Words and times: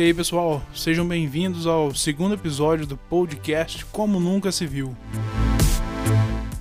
E 0.00 0.02
aí, 0.02 0.14
pessoal, 0.14 0.62
sejam 0.74 1.06
bem-vindos 1.06 1.66
ao 1.66 1.94
segundo 1.94 2.32
episódio 2.34 2.86
do 2.86 2.96
podcast 2.96 3.84
Como 3.92 4.18
Nunca 4.18 4.50
Se 4.50 4.66
Viu. 4.66 4.96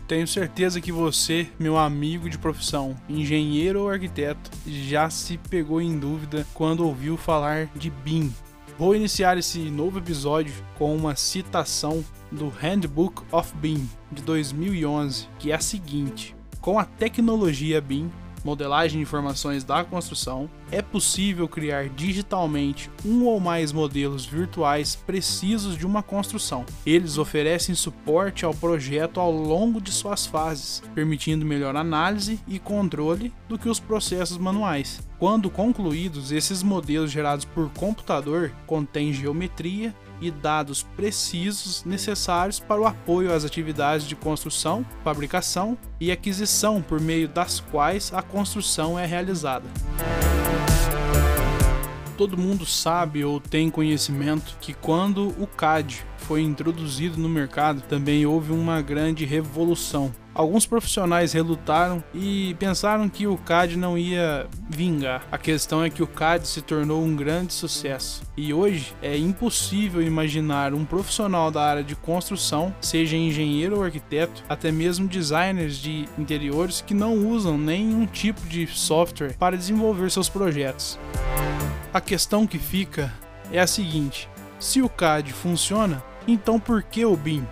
Tenho 0.05 0.27
certeza 0.27 0.81
que 0.81 0.91
você, 0.91 1.47
meu 1.57 1.77
amigo 1.77 2.29
de 2.29 2.37
profissão, 2.37 2.97
engenheiro 3.07 3.83
ou 3.83 3.89
arquiteto, 3.89 4.51
já 4.67 5.09
se 5.09 5.37
pegou 5.37 5.81
em 5.81 5.97
dúvida 5.97 6.45
quando 6.53 6.85
ouviu 6.85 7.15
falar 7.15 7.69
de 7.73 7.89
BIM. 7.89 8.29
Vou 8.77 8.93
iniciar 8.93 9.37
esse 9.37 9.57
novo 9.57 9.99
episódio 9.99 10.53
com 10.77 10.93
uma 10.93 11.15
citação 11.15 12.03
do 12.29 12.49
Handbook 12.49 13.23
of 13.31 13.55
BIM 13.55 13.89
de 14.11 14.21
2011, 14.21 15.29
que 15.39 15.53
é 15.53 15.55
a 15.55 15.61
seguinte: 15.61 16.35
Com 16.59 16.77
a 16.77 16.83
tecnologia 16.83 17.79
BIM, 17.79 18.11
modelagem 18.43 18.97
de 18.97 19.03
informações 19.03 19.63
da 19.63 19.83
construção, 19.83 20.49
é 20.71 20.81
possível 20.81 21.47
criar 21.47 21.89
digitalmente 21.89 22.89
um 23.05 23.25
ou 23.25 23.39
mais 23.39 23.71
modelos 23.71 24.25
virtuais 24.25 24.95
precisos 24.95 25.77
de 25.77 25.85
uma 25.85 26.03
construção. 26.03 26.65
Eles 26.85 27.17
oferecem 27.17 27.75
suporte 27.75 28.45
ao 28.45 28.53
projeto 28.53 29.19
ao 29.19 29.31
longo 29.31 29.81
de 29.81 29.91
suas 29.91 30.25
fases, 30.25 30.81
permitindo 30.93 31.45
melhor 31.45 31.75
análise 31.75 32.39
e 32.47 32.59
controle 32.59 33.33
do 33.47 33.57
que 33.57 33.69
os 33.69 33.79
processos 33.79 34.37
manuais. 34.37 35.08
Quando 35.19 35.49
concluídos, 35.49 36.31
esses 36.31 36.63
modelos 36.63 37.11
gerados 37.11 37.43
por 37.43 37.69
computador 37.71 38.53
contêm 38.65 39.11
geometria, 39.11 39.93
e 40.21 40.29
dados 40.29 40.83
precisos 40.95 41.83
necessários 41.85 42.59
para 42.59 42.81
o 42.81 42.85
apoio 42.85 43.33
às 43.33 43.45
atividades 43.45 44.05
de 44.07 44.15
construção, 44.15 44.85
fabricação 45.03 45.77
e 45.99 46.11
aquisição 46.11 46.81
por 46.81 46.99
meio 46.99 47.27
das 47.27 47.59
quais 47.59 48.11
a 48.13 48.21
construção 48.21 48.99
é 48.99 49.05
realizada. 49.05 49.65
Todo 52.17 52.37
mundo 52.37 52.65
sabe 52.65 53.23
ou 53.23 53.39
tem 53.39 53.69
conhecimento 53.69 54.57
que 54.59 54.73
quando 54.73 55.29
o 55.41 55.47
CAD 55.47 56.05
foi 56.17 56.41
introduzido 56.41 57.17
no 57.17 57.29
mercado, 57.29 57.81
também 57.81 58.25
houve 58.25 58.51
uma 58.51 58.81
grande 58.81 59.23
revolução. 59.23 60.13
Alguns 60.39 60.65
profissionais 60.65 61.33
relutaram 61.33 62.01
e 62.13 62.55
pensaram 62.57 63.09
que 63.09 63.27
o 63.27 63.35
CAD 63.35 63.75
não 63.75 63.97
ia 63.97 64.47
vingar. 64.69 65.27
A 65.29 65.37
questão 65.37 65.83
é 65.83 65.89
que 65.89 66.01
o 66.01 66.07
CAD 66.07 66.47
se 66.47 66.61
tornou 66.61 67.03
um 67.03 67.13
grande 67.13 67.51
sucesso 67.51 68.21
e 68.37 68.53
hoje 68.53 68.95
é 69.01 69.17
impossível 69.17 70.01
imaginar 70.01 70.73
um 70.73 70.85
profissional 70.85 71.51
da 71.51 71.61
área 71.61 71.83
de 71.83 71.93
construção, 71.93 72.73
seja 72.79 73.17
engenheiro 73.17 73.75
ou 73.75 73.83
arquiteto, 73.83 74.41
até 74.47 74.71
mesmo 74.71 75.09
designers 75.09 75.75
de 75.75 76.07
interiores 76.17 76.79
que 76.79 76.93
não 76.93 77.17
usam 77.27 77.57
nenhum 77.57 78.05
tipo 78.05 78.39
de 78.47 78.65
software 78.65 79.35
para 79.37 79.57
desenvolver 79.57 80.09
seus 80.09 80.29
projetos. 80.29 80.97
A 81.93 81.99
questão 81.99 82.47
que 82.47 82.57
fica 82.57 83.13
é 83.51 83.59
a 83.59 83.67
seguinte: 83.67 84.29
se 84.57 84.81
o 84.81 84.87
CAD 84.87 85.33
funciona, 85.33 86.01
então 86.25 86.61
por 86.61 86.81
que 86.81 87.03
o 87.03 87.17
BIM? 87.17 87.45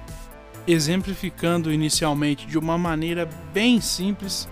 Exemplificando 0.68 1.72
inicialmente 1.72 2.46
de 2.46 2.58
uma 2.58 2.78
maneira 2.78 3.26
bem 3.54 3.80
simples, 3.80 4.50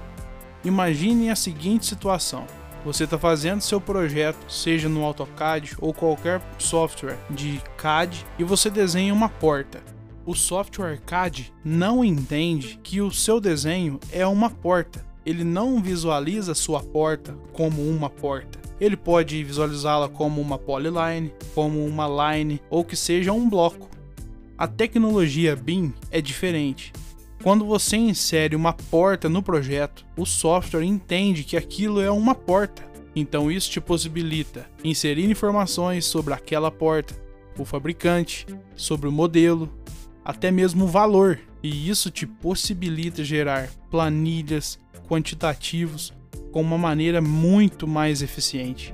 imagine 0.64 1.30
a 1.30 1.36
seguinte 1.36 1.88
situação. 1.88 2.48
Você 2.86 3.04
está 3.04 3.20
fazendo 3.20 3.60
seu 3.60 3.82
projeto, 3.82 4.50
seja 4.50 4.88
no 4.88 5.04
AutoCAD 5.04 5.76
ou 5.82 5.94
qualquer 5.94 6.42
software 6.58 7.18
de 7.30 7.62
CAD, 7.76 8.26
e 8.40 8.46
você 8.46 8.70
desenha 8.70 9.14
uma 9.14 9.28
porta. 9.28 9.84
O 10.26 10.34
software 10.34 11.02
CAD 11.06 11.54
não 11.66 12.06
entende 12.06 12.80
que 12.82 13.02
o 13.02 13.12
seu 13.12 13.42
desenho 13.42 14.00
é 14.10 14.26
uma 14.26 14.50
porta. 14.50 15.06
Ele 15.26 15.44
não 15.44 15.82
visualiza 15.82 16.56
sua 16.56 16.82
porta 16.82 17.36
como 17.52 17.82
uma 17.82 18.10
porta. 18.10 18.58
Ele 18.80 18.96
pode 18.96 19.44
visualizá-la 19.44 20.08
como 20.08 20.40
uma 20.40 20.58
polyline, 20.58 21.34
como 21.54 21.86
uma 21.86 22.08
line 22.08 22.62
ou 22.70 22.86
que 22.86 22.96
seja 22.96 23.34
um 23.34 23.50
bloco. 23.50 23.90
A 24.58 24.68
tecnologia 24.68 25.54
BIM 25.54 25.94
é 26.10 26.22
diferente. 26.22 26.94
Quando 27.44 27.66
você 27.66 27.98
insere 27.98 28.56
uma 28.56 28.72
porta 28.72 29.28
no 29.28 29.44
projeto, 29.44 30.06
o 30.16 30.26
software 30.26 30.86
entende 30.86 31.44
que 31.44 31.58
aquilo 31.58 32.00
é 32.00 32.10
uma 32.10 32.34
porta. 32.34 32.82
Então 33.14 33.52
isso 33.52 33.70
te 33.70 33.82
possibilita 33.82 34.66
inserir 34.82 35.30
informações 35.30 36.06
sobre 36.06 36.34
aquela 36.34 36.72
porta, 36.72 37.14
o 37.60 37.66
fabricante, 37.66 38.48
sobre 38.78 39.10
o 39.10 39.12
modelo, 39.12 39.70
até 40.24 40.52
mesmo 40.52 40.86
o 40.86 40.88
valor. 40.88 41.38
E 41.62 41.90
isso 41.90 42.10
te 42.10 42.26
possibilita 42.26 43.26
gerar 43.26 43.70
planilhas, 43.92 44.80
quantitativos 45.06 46.14
com 46.54 46.62
uma 46.62 46.78
maneira 46.78 47.20
muito 47.22 47.86
mais 47.86 48.22
eficiente. 48.22 48.94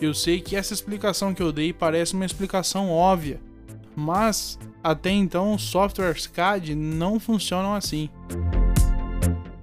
Eu 0.00 0.14
sei 0.14 0.40
que 0.40 0.54
essa 0.54 0.74
explicação 0.74 1.34
que 1.34 1.42
eu 1.42 1.50
dei 1.50 1.72
parece 1.72 2.14
uma 2.14 2.24
explicação 2.24 2.88
óbvia, 2.90 3.40
mas 3.96 4.58
até 4.84 5.10
então 5.10 5.56
softwares 5.56 6.26
CAD 6.26 6.74
não 6.74 7.18
funcionam 7.18 7.74
assim. 7.74 8.10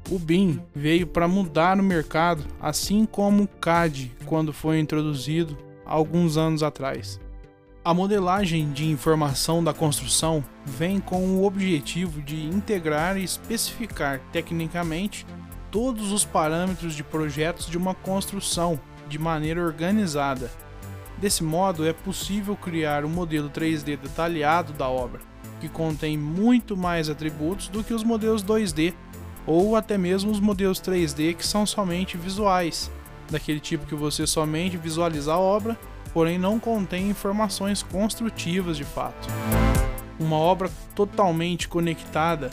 O 0.09 0.17
BIM 0.17 0.59
veio 0.75 1.07
para 1.07 1.27
mudar 1.27 1.79
o 1.79 1.83
mercado, 1.83 2.44
assim 2.59 3.05
como 3.05 3.44
o 3.44 3.47
CAD 3.47 4.11
quando 4.25 4.51
foi 4.51 4.79
introduzido 4.79 5.57
alguns 5.85 6.35
anos 6.35 6.63
atrás. 6.63 7.19
A 7.85 7.94
modelagem 7.94 8.71
de 8.71 8.89
informação 8.89 9.63
da 9.63 9.73
construção 9.73 10.44
vem 10.65 11.00
com 11.00 11.21
o 11.38 11.45
objetivo 11.45 12.21
de 12.21 12.41
integrar 12.44 13.17
e 13.17 13.23
especificar 13.23 14.21
tecnicamente 14.31 15.25
todos 15.69 16.11
os 16.11 16.23
parâmetros 16.23 16.95
de 16.95 17.03
projetos 17.03 17.67
de 17.67 17.77
uma 17.77 17.94
construção 17.94 18.79
de 19.09 19.19
maneira 19.19 19.61
organizada 19.61 20.50
Desse 21.23 21.41
modo, 21.41 21.88
é 21.88 21.94
possível 21.94 22.53
criar 22.53 23.06
um 23.06 23.09
modelo 23.09 23.50
3D 23.50 23.95
detalhado 23.95 24.73
da 24.73 24.89
obra, 24.89 25.22
que 25.61 25.69
contém 25.69 26.17
muito 26.17 26.75
mais 26.75 27.09
atributos 27.09 27.69
do 27.69 27.81
que 27.81 27.94
os 27.94 28.03
modelos 28.03 28.44
2D 28.44 28.94
ou 29.47 29.78
até 29.78 29.97
mesmo 29.97 30.29
os 30.31 30.41
modelos 30.41 30.81
3D 30.81 31.33
que 31.33 31.47
são 31.47 31.66
somente 31.66 32.17
visuais, 32.17 32.91
daquele 33.31 33.62
tipo 33.62 33.85
que 33.85 33.95
você 33.95 34.28
somente 34.28 34.75
visualiza 34.75 35.31
a 35.31 35.39
obra, 35.39 35.79
porém 36.13 36.38
não 36.38 36.59
contém 36.59 37.09
informações 37.12 37.81
construtivas 37.81 38.75
de 38.75 38.83
fato. 38.83 39.29
Uma 40.19 40.35
obra 40.35 40.69
totalmente 40.94 41.69
conectada 41.69 42.51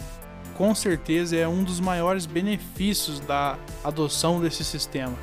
com 0.56 0.72
certeza 0.76 1.34
é 1.34 1.48
um 1.48 1.64
dos 1.64 1.80
maiores 1.80 2.24
benefícios 2.24 3.18
da 3.18 3.58
adoção 3.82 4.40
desse 4.40 4.62
sistema. 4.62 5.16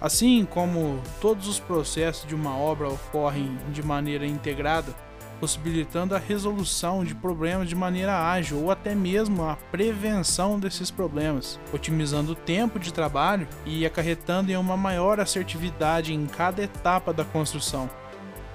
Assim 0.00 0.44
como 0.44 1.02
todos 1.20 1.48
os 1.48 1.58
processos 1.58 2.26
de 2.26 2.34
uma 2.34 2.56
obra 2.56 2.88
ocorrem 2.88 3.58
de 3.72 3.82
maneira 3.82 4.24
integrada, 4.24 4.94
possibilitando 5.40 6.14
a 6.14 6.18
resolução 6.18 7.04
de 7.04 7.14
problemas 7.14 7.68
de 7.68 7.74
maneira 7.74 8.30
ágil 8.30 8.62
ou 8.62 8.70
até 8.70 8.94
mesmo 8.94 9.44
a 9.44 9.56
prevenção 9.70 10.58
desses 10.58 10.90
problemas, 10.90 11.58
otimizando 11.72 12.32
o 12.32 12.36
tempo 12.36 12.78
de 12.78 12.92
trabalho 12.92 13.46
e 13.64 13.84
acarretando 13.84 14.52
em 14.52 14.56
uma 14.56 14.76
maior 14.76 15.18
assertividade 15.18 16.14
em 16.14 16.26
cada 16.26 16.62
etapa 16.62 17.12
da 17.12 17.24
construção. 17.24 17.90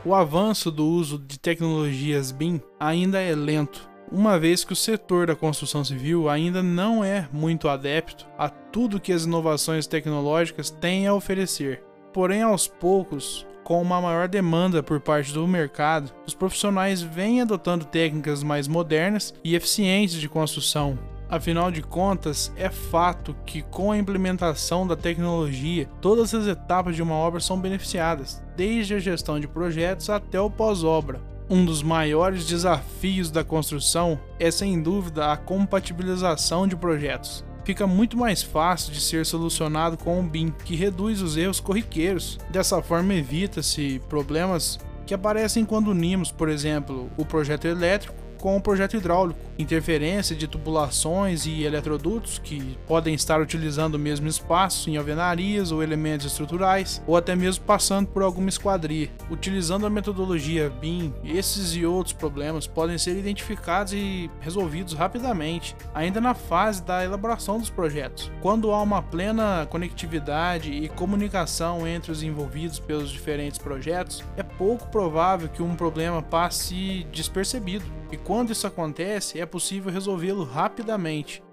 O 0.06 0.14
avanço 0.14 0.70
do 0.70 0.86
uso 0.86 1.18
de 1.18 1.40
tecnologias 1.40 2.32
BIM 2.32 2.62
ainda 2.80 3.22
é 3.22 3.34
lento, 3.34 3.90
uma 4.14 4.40
vez 4.40 4.64
que 4.64 4.74
o 4.74 4.76
setor 4.76 5.26
da 5.26 5.36
construção 5.36 5.84
civil 5.84 6.30
ainda 6.30 6.62
não 6.62 7.04
é 7.04 7.28
muito 7.34 7.68
adepto 7.68 8.28
a 8.38 8.48
tudo 8.48 9.00
que 9.00 9.12
as 9.12 9.26
inovações 9.26 9.88
tecnológicas 9.88 10.70
têm 10.70 11.08
a 11.08 11.16
oferecer. 11.16 11.84
Porém, 12.14 12.44
aos 12.44 12.68
poucos, 12.68 13.44
com 13.64 13.82
uma 13.82 14.00
maior 14.00 14.28
demanda 14.28 14.84
por 14.84 15.00
parte 15.00 15.34
do 15.34 15.48
mercado, 15.48 16.14
os 16.28 16.36
profissionais 16.36 17.02
vêm 17.02 17.42
adotando 17.42 17.86
técnicas 17.86 18.44
mais 18.44 18.68
modernas 18.68 19.34
e 19.44 19.56
eficientes 19.56 20.22
de 20.22 20.30
construção. 20.30 21.00
Afinal 21.28 21.72
de 21.72 21.82
contas, 21.82 22.54
é 22.56 22.70
fato 22.70 23.36
que 23.48 23.64
com 23.64 23.92
a 23.92 23.98
implementação 23.98 24.86
da 24.86 24.96
tecnologia, 24.96 25.90
todas 26.00 26.36
as 26.36 26.46
etapas 26.46 26.96
de 26.96 27.02
uma 27.02 27.16
obra 27.16 27.40
são 27.40 27.60
beneficiadas, 27.60 28.44
desde 28.56 28.94
a 28.94 29.00
gestão 29.00 29.40
de 29.40 29.48
projetos 29.48 30.12
até 30.12 30.40
o 30.40 30.52
pós-obra. 30.52 31.33
Um 31.50 31.66
dos 31.66 31.84
maiores 31.84 32.46
desafios 32.46 33.30
da 33.30 33.44
construção 33.44 34.20
é 34.40 34.50
sem 34.50 34.82
dúvida 34.82 35.32
a 35.32 35.38
compatibilização 35.38 36.68
de 36.68 36.76
projetos. 36.76 37.44
Fica 37.66 37.86
muito 37.86 38.18
mais 38.18 38.42
fácil 38.42 38.94
de 38.94 39.02
ser 39.02 39.26
solucionado 39.26 39.98
com 39.98 40.20
o 40.20 40.24
BIM, 40.24 40.54
que 40.64 40.76
reduz 40.76 41.22
os 41.22 41.38
erros 41.38 41.60
corriqueiros. 41.60 42.38
Dessa 42.50 42.82
forma, 42.82 43.14
evita-se 43.14 44.02
problemas 44.10 44.80
que 45.06 45.14
aparecem 45.14 45.66
quando 45.66 45.92
unimos, 45.92 46.32
por 46.32 46.50
exemplo, 46.50 47.10
o 47.18 47.26
projeto 47.26 47.66
elétrico 47.66 48.23
com 48.44 48.58
o 48.58 48.62
projeto 48.62 48.98
hidráulico, 48.98 49.40
interferência 49.58 50.36
de 50.36 50.50
tubulações 50.50 51.46
e 51.46 51.64
eletrodutos 51.64 52.40
que 52.40 52.78
podem 52.86 53.14
estar 53.14 53.40
utilizando 53.40 53.96
o 53.96 54.00
mesmo 54.00 54.28
espaço 54.28 54.90
em 54.90 54.98
alvenarias 54.98 55.72
ou 55.72 55.82
elementos 55.82 56.26
estruturais, 56.26 57.02
ou 57.08 57.16
até 57.16 57.38
mesmo 57.38 57.64
passando 57.64 58.08
por 58.08 58.22
alguma 58.22 58.50
esquadria. 58.50 59.10
Utilizando 59.32 59.86
a 59.86 59.90
metodologia 59.90 60.70
BIM, 60.70 61.14
esses 61.24 61.74
e 61.74 61.86
outros 61.86 62.12
problemas 62.12 62.68
podem 62.68 62.98
ser 62.98 63.18
identificados 63.18 63.94
e 63.94 64.30
resolvidos 64.42 64.92
rapidamente, 64.92 65.74
ainda 65.94 66.20
na 66.20 66.34
fase 66.34 66.84
da 66.84 67.02
elaboração 67.02 67.58
dos 67.58 67.70
projetos. 67.70 68.30
Quando 68.42 68.74
há 68.74 68.82
uma 68.82 69.02
plena 69.02 69.66
conectividade 69.70 70.70
e 70.70 70.90
comunicação 70.90 71.88
entre 71.88 72.12
os 72.12 72.22
envolvidos 72.22 72.78
pelos 72.78 73.10
diferentes 73.10 73.58
projetos, 73.58 74.22
é 74.36 74.44
pouco 74.44 74.90
provável 74.90 75.48
que 75.48 75.64
um 75.64 75.78
problema 75.78 76.22
passe 76.22 77.08
despercebido. 77.10 78.03
E 78.14 78.18
quando 78.18 78.52
isso 78.52 78.68
acontece, 78.68 79.42
é 79.42 79.46
possível 79.46 79.92
resolvê-lo 79.92 80.44
rapidamente. 80.44 81.44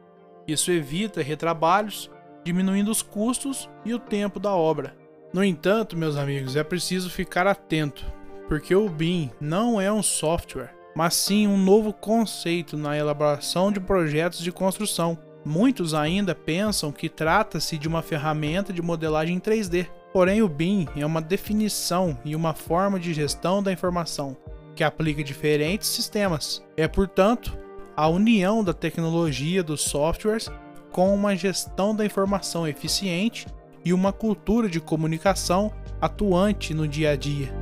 Isso 0.46 0.70
evita 0.70 1.22
retrabalhos, 1.22 2.10
diminuindo 2.44 2.90
os 2.90 3.00
custos 3.00 3.66
e 3.82 3.94
o 3.94 3.98
tempo 3.98 4.38
da 4.38 4.52
obra. 4.52 4.94
No 5.32 5.42
entanto, 5.42 5.96
meus 5.96 6.18
amigos, 6.18 6.56
é 6.56 6.62
preciso 6.62 7.08
ficar 7.08 7.46
atento, 7.46 8.04
porque 8.46 8.74
o 8.74 8.90
BIM 8.90 9.30
não 9.40 9.80
é 9.80 9.90
um 9.90 10.02
software, 10.02 10.74
mas 10.94 11.14
sim 11.14 11.46
um 11.46 11.56
novo 11.56 11.94
conceito 11.94 12.76
na 12.76 12.94
elaboração 12.94 13.72
de 13.72 13.80
projetos 13.80 14.40
de 14.40 14.52
construção. 14.52 15.16
Muitos 15.42 15.94
ainda 15.94 16.34
pensam 16.34 16.92
que 16.92 17.08
trata-se 17.08 17.78
de 17.78 17.88
uma 17.88 18.02
ferramenta 18.02 18.70
de 18.70 18.82
modelagem 18.82 19.40
3D, 19.40 19.86
porém 20.12 20.42
o 20.42 20.48
BIM 20.48 20.86
é 20.94 21.06
uma 21.06 21.22
definição 21.22 22.18
e 22.22 22.36
uma 22.36 22.52
forma 22.52 23.00
de 23.00 23.14
gestão 23.14 23.62
da 23.62 23.72
informação 23.72 24.36
que 24.80 24.84
aplica 24.84 25.22
diferentes 25.22 25.88
sistemas. 25.88 26.64
É, 26.74 26.88
portanto, 26.88 27.54
a 27.94 28.08
união 28.08 28.64
da 28.64 28.72
tecnologia 28.72 29.62
dos 29.62 29.82
softwares 29.82 30.50
com 30.90 31.14
uma 31.14 31.36
gestão 31.36 31.94
da 31.94 32.02
informação 32.02 32.66
eficiente 32.66 33.46
e 33.84 33.92
uma 33.92 34.10
cultura 34.10 34.70
de 34.70 34.80
comunicação 34.80 35.70
atuante 36.00 36.72
no 36.72 36.88
dia 36.88 37.10
a 37.10 37.16
dia. 37.16 37.52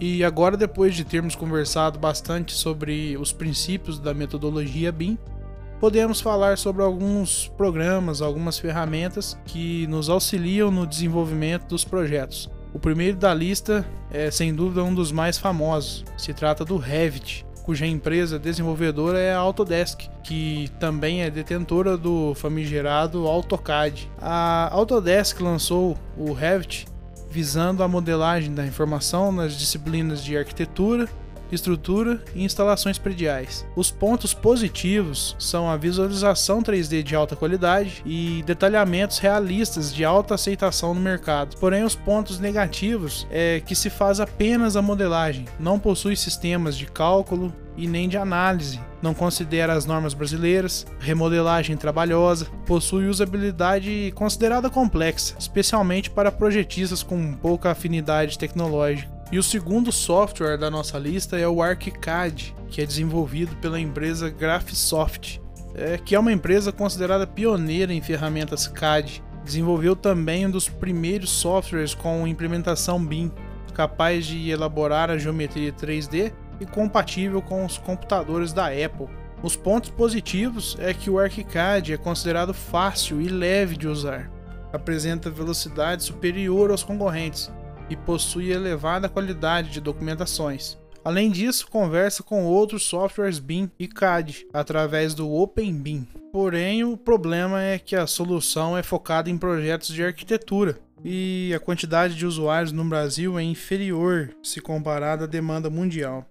E 0.00 0.24
agora, 0.24 0.56
depois 0.56 0.94
de 0.94 1.04
termos 1.04 1.36
conversado 1.36 1.98
bastante 1.98 2.54
sobre 2.54 3.18
os 3.18 3.34
princípios 3.34 3.98
da 3.98 4.14
metodologia 4.14 4.90
BIM, 4.90 5.18
podemos 5.78 6.22
falar 6.22 6.56
sobre 6.56 6.82
alguns 6.82 7.48
programas, 7.48 8.22
algumas 8.22 8.58
ferramentas 8.58 9.38
que 9.44 9.86
nos 9.88 10.08
auxiliam 10.08 10.70
no 10.70 10.86
desenvolvimento 10.86 11.66
dos 11.66 11.84
projetos. 11.84 12.48
O 12.72 12.78
primeiro 12.78 13.16
da 13.16 13.34
lista 13.34 13.84
é 14.10 14.30
sem 14.30 14.54
dúvida 14.54 14.84
um 14.84 14.94
dos 14.94 15.10
mais 15.10 15.36
famosos. 15.38 16.04
Se 16.16 16.32
trata 16.32 16.64
do 16.64 16.76
Revit, 16.76 17.44
cuja 17.62 17.86
empresa 17.86 18.38
desenvolvedora 18.38 19.18
é 19.18 19.32
a 19.32 19.38
Autodesk, 19.38 20.08
que 20.22 20.68
também 20.78 21.22
é 21.22 21.30
detentora 21.30 21.96
do 21.96 22.34
famigerado 22.34 23.26
AutoCAD. 23.26 24.08
A 24.20 24.68
Autodesk 24.72 25.40
lançou 25.40 25.96
o 26.16 26.32
Revit 26.32 26.86
visando 27.30 27.82
a 27.82 27.88
modelagem 27.88 28.52
da 28.54 28.66
informação 28.66 29.30
nas 29.30 29.54
disciplinas 29.54 30.22
de 30.22 30.36
arquitetura, 30.36 31.08
estrutura 31.52 32.22
e 32.34 32.44
instalações 32.44 32.98
prediais. 32.98 33.66
Os 33.76 33.90
pontos 33.90 34.32
positivos 34.34 35.36
são 35.38 35.70
a 35.70 35.76
visualização 35.76 36.62
3D 36.62 37.02
de 37.02 37.14
alta 37.14 37.36
qualidade 37.36 38.02
e 38.04 38.42
detalhamentos 38.46 39.18
realistas 39.18 39.94
de 39.94 40.04
alta 40.04 40.34
aceitação 40.34 40.94
no 40.94 41.00
mercado. 41.00 41.56
Porém, 41.58 41.84
os 41.84 41.94
pontos 41.94 42.38
negativos 42.38 43.26
é 43.30 43.60
que 43.60 43.74
se 43.74 43.90
faz 43.90 44.20
apenas 44.20 44.76
a 44.76 44.82
modelagem, 44.82 45.46
não 45.58 45.78
possui 45.78 46.16
sistemas 46.16 46.76
de 46.76 46.86
cálculo 46.86 47.52
e 47.76 47.86
nem 47.86 48.08
de 48.08 48.16
análise. 48.16 48.80
Não 49.02 49.14
considera 49.14 49.72
as 49.72 49.86
normas 49.86 50.12
brasileiras, 50.12 50.86
remodelagem 50.98 51.76
trabalhosa, 51.76 52.46
possui 52.66 53.06
usabilidade 53.06 54.12
considerada 54.14 54.68
complexa, 54.68 55.34
especialmente 55.38 56.10
para 56.10 56.30
projetistas 56.30 57.02
com 57.02 57.32
pouca 57.34 57.70
afinidade 57.70 58.38
tecnológica. 58.38 59.19
E 59.32 59.38
o 59.38 59.44
segundo 59.44 59.92
software 59.92 60.58
da 60.58 60.68
nossa 60.68 60.98
lista 60.98 61.38
é 61.38 61.46
o 61.46 61.62
ArchiCAD, 61.62 62.52
que 62.68 62.82
é 62.82 62.86
desenvolvido 62.86 63.54
pela 63.56 63.78
empresa 63.78 64.28
Graphisoft, 64.28 65.40
é, 65.72 65.96
que 65.98 66.16
é 66.16 66.18
uma 66.18 66.32
empresa 66.32 66.72
considerada 66.72 67.28
pioneira 67.28 67.94
em 67.94 68.02
ferramentas 68.02 68.66
CAD. 68.66 69.22
Desenvolveu 69.44 69.94
também 69.94 70.46
um 70.46 70.50
dos 70.50 70.68
primeiros 70.68 71.30
softwares 71.30 71.94
com 71.94 72.26
implementação 72.26 73.04
BIM, 73.04 73.30
capaz 73.72 74.26
de 74.26 74.50
elaborar 74.50 75.10
a 75.10 75.18
geometria 75.18 75.72
3D 75.72 76.32
e 76.60 76.66
compatível 76.66 77.40
com 77.40 77.64
os 77.64 77.78
computadores 77.78 78.52
da 78.52 78.66
Apple. 78.66 79.06
Os 79.44 79.54
pontos 79.54 79.90
positivos 79.90 80.76
é 80.80 80.92
que 80.92 81.08
o 81.08 81.20
ArchiCAD 81.20 81.92
é 81.92 81.96
considerado 81.96 82.52
fácil 82.52 83.20
e 83.20 83.28
leve 83.28 83.76
de 83.76 83.86
usar, 83.86 84.28
apresenta 84.72 85.30
velocidade 85.30 86.02
superior 86.02 86.72
aos 86.72 86.82
concorrentes 86.82 87.48
e 87.90 87.96
possui 87.96 88.50
elevada 88.50 89.08
qualidade 89.08 89.70
de 89.70 89.80
documentações. 89.80 90.78
Além 91.04 91.30
disso, 91.30 91.66
conversa 91.68 92.22
com 92.22 92.44
outros 92.44 92.84
softwares 92.84 93.38
BIM 93.38 93.70
e 93.78 93.88
CAD 93.88 94.46
através 94.52 95.14
do 95.14 95.30
OpenBIM. 95.30 96.06
Porém, 96.32 96.84
o 96.84 96.96
problema 96.96 97.62
é 97.62 97.78
que 97.78 97.96
a 97.96 98.06
solução 98.06 98.76
é 98.76 98.82
focada 98.82 99.28
em 99.28 99.36
projetos 99.36 99.88
de 99.88 100.04
arquitetura 100.04 100.78
e 101.02 101.52
a 101.54 101.58
quantidade 101.58 102.14
de 102.14 102.26
usuários 102.26 102.72
no 102.72 102.84
Brasil 102.84 103.38
é 103.38 103.42
inferior 103.42 104.30
se 104.42 104.60
comparada 104.60 105.24
à 105.24 105.26
demanda 105.26 105.70
mundial. 105.70 106.26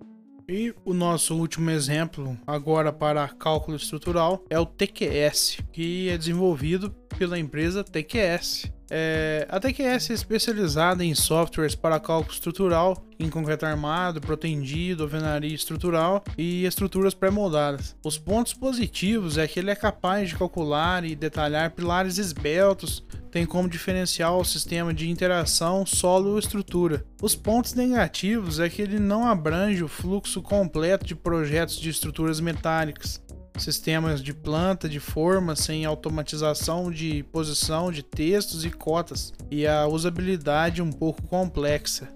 E 0.47 0.73
o 0.83 0.93
nosso 0.93 1.35
último 1.35 1.69
exemplo, 1.69 2.35
agora 2.47 2.91
para 2.91 3.27
cálculo 3.27 3.77
estrutural, 3.77 4.43
é 4.49 4.59
o 4.59 4.65
TQS, 4.65 5.59
que 5.71 6.09
é 6.09 6.17
desenvolvido 6.17 6.93
pela 7.19 7.37
empresa 7.37 7.83
TQS. 7.83 8.71
É, 8.89 9.45
a 9.49 9.59
TQS 9.59 10.09
é 10.09 10.13
especializada 10.13 11.03
em 11.03 11.13
softwares 11.13 11.75
para 11.75 11.99
cálculo 11.99 12.33
estrutural, 12.33 13.05
em 13.19 13.29
concreto 13.29 13.65
armado, 13.65 14.21
protendido, 14.21 15.03
alvenaria 15.03 15.53
estrutural 15.53 16.23
e 16.37 16.65
estruturas 16.65 17.13
pré-moldadas. 17.13 17.93
Os 18.03 18.17
pontos 18.17 18.53
positivos 18.53 19.37
é 19.37 19.45
que 19.47 19.59
ele 19.59 19.69
é 19.69 19.75
capaz 19.75 20.29
de 20.29 20.37
calcular 20.37 21.03
e 21.03 21.13
detalhar 21.13 21.71
pilares 21.71 22.17
esbeltos, 22.17 23.03
tem 23.29 23.45
como 23.45 23.69
diferencial 23.69 24.39
o 24.39 24.45
sistema 24.45 24.93
de 24.93 25.09
interação 25.09 25.85
solo-estrutura. 25.85 27.05
Os 27.21 27.35
pontos 27.35 27.73
negativos 27.73 28.61
é 28.61 28.69
que 28.69 28.81
ele 28.81 28.97
não 28.97 29.27
abrange 29.27 29.83
o 29.83 29.89
fluxo 29.89 30.41
completo 30.41 31.05
de 31.05 31.15
projetos 31.15 31.77
de 31.79 31.89
estruturas 31.89 32.39
metálicas 32.39 33.21
sistemas 33.59 34.21
de 34.21 34.33
planta, 34.33 34.87
de 34.87 34.99
forma, 34.99 35.55
sem 35.55 35.85
automatização 35.85 36.91
de 36.91 37.23
posição 37.23 37.91
de 37.91 38.03
textos 38.03 38.65
e 38.65 38.69
cotas, 38.69 39.33
e 39.51 39.67
a 39.67 39.87
usabilidade 39.87 40.81
um 40.81 40.91
pouco 40.91 41.21
complexa. 41.23 42.09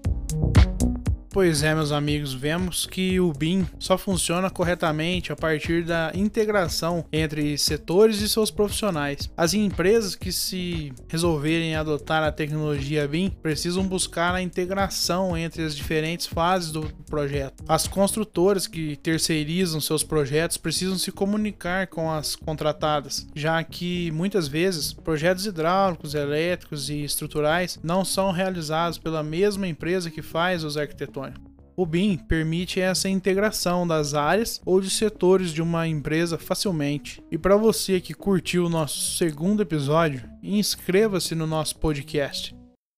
Pois 1.34 1.64
é, 1.64 1.74
meus 1.74 1.90
amigos, 1.90 2.32
vemos 2.32 2.86
que 2.86 3.18
o 3.18 3.32
BIM 3.32 3.66
só 3.80 3.98
funciona 3.98 4.48
corretamente 4.48 5.32
a 5.32 5.36
partir 5.36 5.82
da 5.82 6.12
integração 6.14 7.04
entre 7.12 7.58
setores 7.58 8.20
e 8.20 8.28
seus 8.28 8.52
profissionais. 8.52 9.28
As 9.36 9.52
empresas 9.52 10.14
que 10.14 10.30
se 10.30 10.92
resolverem 11.08 11.74
adotar 11.74 12.22
a 12.22 12.30
tecnologia 12.30 13.08
BIM 13.08 13.30
precisam 13.42 13.84
buscar 13.84 14.32
a 14.32 14.40
integração 14.40 15.36
entre 15.36 15.64
as 15.64 15.74
diferentes 15.74 16.24
fases 16.24 16.70
do 16.70 16.88
projeto. 17.10 17.64
As 17.66 17.88
construtoras 17.88 18.68
que 18.68 18.94
terceirizam 18.98 19.80
seus 19.80 20.04
projetos 20.04 20.56
precisam 20.56 20.96
se 20.96 21.10
comunicar 21.10 21.88
com 21.88 22.12
as 22.12 22.36
contratadas, 22.36 23.26
já 23.34 23.60
que 23.64 24.08
muitas 24.12 24.46
vezes 24.46 24.92
projetos 24.92 25.46
hidráulicos, 25.46 26.14
elétricos 26.14 26.88
e 26.88 27.02
estruturais 27.02 27.76
não 27.82 28.04
são 28.04 28.30
realizados 28.30 28.98
pela 28.98 29.24
mesma 29.24 29.66
empresa 29.66 30.12
que 30.12 30.22
faz 30.22 30.62
os 30.62 30.76
arquitetônicos. 30.76 31.23
O 31.76 31.84
BIM 31.84 32.16
permite 32.16 32.80
essa 32.80 33.08
integração 33.08 33.86
das 33.86 34.14
áreas 34.14 34.60
ou 34.64 34.80
de 34.80 34.90
setores 34.90 35.52
de 35.52 35.60
uma 35.60 35.88
empresa 35.88 36.38
facilmente. 36.38 37.22
E 37.30 37.36
para 37.36 37.56
você 37.56 38.00
que 38.00 38.14
curtiu 38.14 38.66
o 38.66 38.70
nosso 38.70 39.16
segundo 39.16 39.62
episódio, 39.62 40.22
inscreva-se 40.42 41.34
no 41.34 41.46
nosso 41.46 41.76
podcast. 41.76 42.54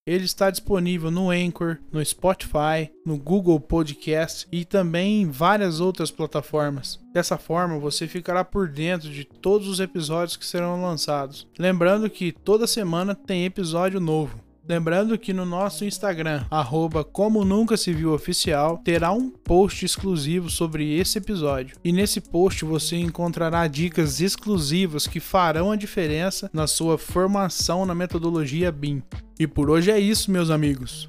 Ele 0.06 0.24
está 0.24 0.50
disponível 0.50 1.10
no 1.10 1.30
Anchor, 1.30 1.78
no 1.90 2.04
Spotify, 2.04 2.88
no 3.04 3.18
Google 3.18 3.58
Podcast 3.58 4.46
e 4.52 4.64
também 4.64 5.22
em 5.22 5.28
várias 5.28 5.80
outras 5.80 6.12
plataformas. 6.12 7.00
Dessa 7.12 7.36
forma, 7.36 7.76
você 7.80 8.06
ficará 8.06 8.44
por 8.44 8.68
dentro 8.68 9.10
de 9.10 9.24
todos 9.24 9.66
os 9.66 9.80
episódios 9.80 10.36
que 10.36 10.46
serão 10.46 10.80
lançados. 10.80 11.48
Lembrando 11.58 12.08
que 12.08 12.30
toda 12.30 12.68
semana 12.68 13.16
tem 13.16 13.46
episódio 13.46 13.98
novo. 13.98 14.45
Lembrando 14.68 15.16
que 15.16 15.32
no 15.32 15.46
nosso 15.46 15.84
Instagram, 15.84 16.44
arroba 16.50 17.04
como 17.04 17.44
nunca 17.44 17.76
se 17.76 17.92
viu 17.92 18.12
oficial, 18.12 18.80
terá 18.84 19.12
um 19.12 19.30
post 19.30 19.84
exclusivo 19.84 20.50
sobre 20.50 20.98
esse 20.98 21.18
episódio. 21.18 21.76
E 21.84 21.92
nesse 21.92 22.20
post 22.20 22.64
você 22.64 22.96
encontrará 22.96 23.68
dicas 23.68 24.20
exclusivas 24.20 25.06
que 25.06 25.20
farão 25.20 25.70
a 25.70 25.76
diferença 25.76 26.50
na 26.52 26.66
sua 26.66 26.98
formação 26.98 27.86
na 27.86 27.94
metodologia 27.94 28.72
BIM. 28.72 29.02
E 29.38 29.46
por 29.46 29.70
hoje 29.70 29.92
é 29.92 30.00
isso, 30.00 30.32
meus 30.32 30.50
amigos. 30.50 31.08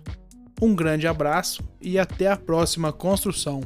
Um 0.62 0.76
grande 0.76 1.08
abraço 1.08 1.64
e 1.82 1.98
até 1.98 2.30
a 2.30 2.38
próxima 2.38 2.94
construção. 2.94 3.62